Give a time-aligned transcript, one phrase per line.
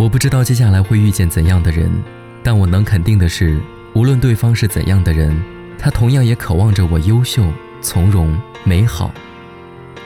[0.00, 1.90] 我不知道接下来会遇见怎样的人，
[2.42, 3.60] 但我能肯定的是，
[3.92, 5.38] 无论对方是怎样的人，
[5.78, 7.44] 他同样也渴望着我优秀、
[7.82, 8.34] 从容、
[8.64, 9.12] 美好。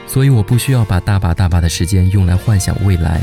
[0.05, 3.21] 所以我不需要把大把大把的时间用来幻想未来，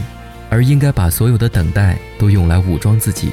[0.49, 3.33] 而应该把所有的等待都用来武装自己，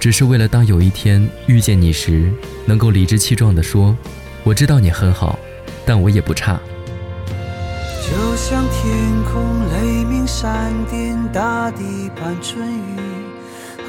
[0.00, 2.28] 只是为了当有一天遇见你时，
[2.66, 3.96] 能够理直气壮地说
[4.42, 5.38] ：“我知道你很好，
[5.86, 6.60] 但我也不差。”
[8.02, 9.53] 就像天空
[10.44, 13.00] 雷鸣闪电，大地盼春雨。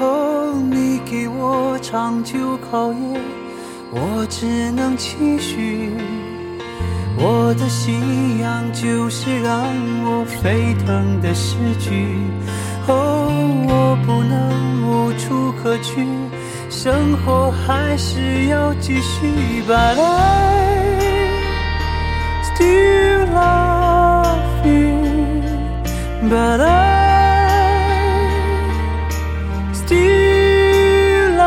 [0.00, 3.20] 哦，你给我长久考验，
[3.90, 5.92] 我只能期许。
[7.18, 9.66] 我的信仰就是让
[10.04, 12.16] 我沸腾的诗句。
[12.88, 13.28] 哦，
[13.68, 16.06] 我不能无处可去，
[16.70, 19.62] 生活还是要继续。
[19.66, 20.76] But I
[22.44, 22.95] still
[26.28, 26.66] But I
[29.72, 31.46] still love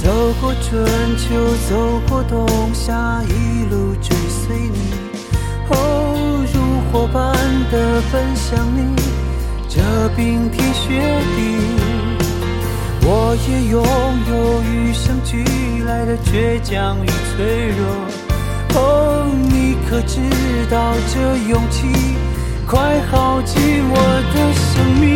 [0.00, 0.86] 走过春
[1.18, 1.28] 秋，
[1.68, 4.78] 走过冬夏，一路追随你，
[5.70, 7.34] 哦，如火般
[7.72, 8.94] 的奔向你，
[9.68, 9.80] 这
[10.16, 11.58] 冰天雪地。
[13.02, 13.82] 我也拥
[14.28, 15.42] 有与生俱
[15.84, 17.82] 来的倔强与脆弱。
[18.74, 20.20] 哦，你可知
[20.70, 21.88] 道这勇气
[22.66, 23.56] 快耗尽
[23.88, 23.96] 我
[24.34, 25.14] 的生命？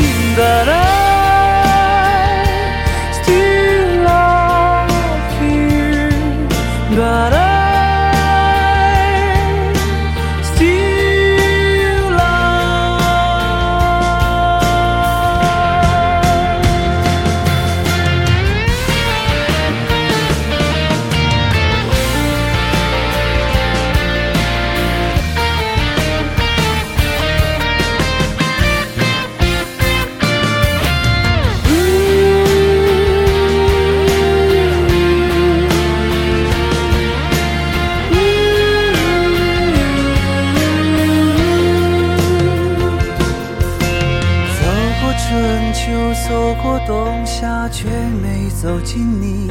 [46.26, 47.86] 走过冬夏，却
[48.22, 49.50] 没走进你。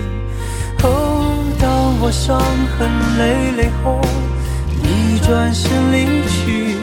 [0.81, 2.39] 哦，当我伤
[2.75, 2.89] 痕
[3.19, 4.01] 累累后，
[4.81, 6.77] 你转身离去。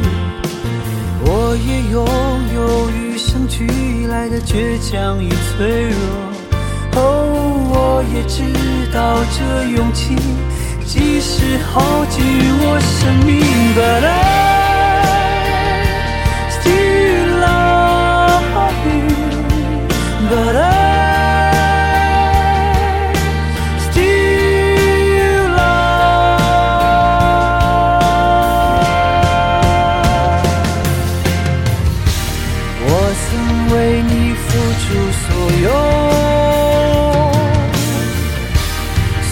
[1.23, 2.07] 我也拥
[2.55, 5.99] 有与生俱来的倔强与脆弱。
[6.95, 7.01] 哦，
[7.73, 8.45] 我也知
[8.95, 10.15] 道这勇气，
[10.87, 12.23] 即使耗尽
[12.63, 13.41] 我生命。
[13.75, 14.50] But
[34.83, 35.29] 出所
[35.63, 35.69] 有，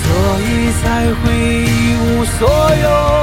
[0.03, 0.05] 所
[0.41, 0.47] 以
[0.81, 1.25] 才会
[1.65, 2.39] 一无所
[2.83, 3.18] 有。